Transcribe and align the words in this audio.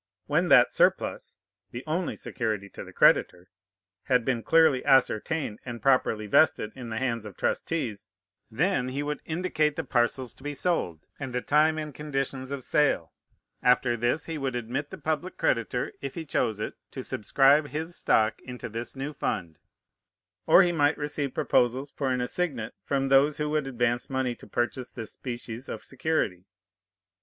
When 0.25 0.47
that 0.49 0.73
surplus 0.73 1.35
(the 1.69 1.83
only 1.85 2.15
security 2.15 2.69
to 2.69 2.83
the 2.83 2.91
creditor) 2.91 3.51
had 4.05 4.25
been 4.25 4.41
clearly 4.41 4.83
ascertained, 4.83 5.59
and 5.63 5.79
properly 5.79 6.25
vested 6.25 6.71
in 6.75 6.89
the 6.89 6.97
hands 6.97 7.23
of 7.23 7.37
trustees, 7.37 8.09
then 8.49 8.87
he 8.87 9.03
would 9.03 9.21
indicate 9.25 9.75
the 9.75 9.83
parcels 9.83 10.33
to 10.33 10.41
be 10.43 10.55
sold, 10.55 11.05
and 11.19 11.33
the 11.33 11.41
time 11.43 11.77
and 11.77 11.93
conditions 11.93 12.49
of 12.49 12.63
sale; 12.63 13.13
after 13.61 13.95
this 13.95 14.25
he 14.25 14.39
would 14.39 14.55
admit 14.55 14.89
the 14.89 14.97
public 14.97 15.37
creditor, 15.37 15.93
if 16.01 16.15
he 16.15 16.25
chose 16.25 16.59
it, 16.59 16.73
to 16.89 17.03
subscribe 17.03 17.67
his 17.67 17.95
stock 17.95 18.41
into 18.41 18.69
this 18.69 18.95
new 18.95 19.13
fund, 19.13 19.59
or 20.47 20.63
he 20.63 20.71
might 20.71 20.97
receive 20.97 21.35
proposals 21.35 21.91
for 21.91 22.09
an 22.09 22.21
assignat 22.21 22.73
from 22.83 23.09
those 23.09 23.37
who 23.37 23.51
would 23.51 23.67
advance 23.67 24.09
money 24.09 24.33
to 24.33 24.47
purchase 24.47 24.89
this 24.89 25.11
species 25.11 25.69
of 25.69 25.83
security. 25.83 26.47